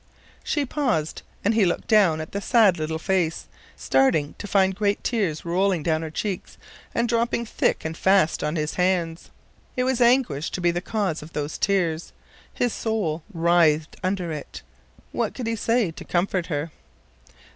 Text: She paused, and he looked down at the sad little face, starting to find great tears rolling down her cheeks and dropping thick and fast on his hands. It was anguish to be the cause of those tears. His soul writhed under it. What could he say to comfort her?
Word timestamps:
She 0.43 0.65
paused, 0.65 1.21
and 1.45 1.53
he 1.53 1.63
looked 1.63 1.87
down 1.87 2.21
at 2.21 2.31
the 2.31 2.41
sad 2.41 2.79
little 2.79 2.97
face, 2.97 3.47
starting 3.75 4.33
to 4.39 4.47
find 4.47 4.73
great 4.75 5.03
tears 5.03 5.45
rolling 5.45 5.83
down 5.83 6.01
her 6.01 6.09
cheeks 6.09 6.57
and 6.95 7.07
dropping 7.07 7.45
thick 7.45 7.85
and 7.85 7.95
fast 7.95 8.43
on 8.43 8.55
his 8.55 8.73
hands. 8.81 9.29
It 9.75 9.83
was 9.83 10.01
anguish 10.01 10.49
to 10.49 10.59
be 10.59 10.71
the 10.71 10.81
cause 10.81 11.21
of 11.21 11.33
those 11.33 11.59
tears. 11.59 12.13
His 12.51 12.73
soul 12.73 13.21
writhed 13.31 13.95
under 14.01 14.31
it. 14.31 14.63
What 15.11 15.35
could 15.35 15.45
he 15.45 15.55
say 15.55 15.91
to 15.91 16.03
comfort 16.03 16.47
her? 16.47 16.71